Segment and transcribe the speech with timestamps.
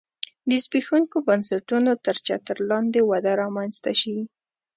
[0.49, 4.17] د زبېښونکو بنسټونو تر چتر لاندې وده رامنځته شي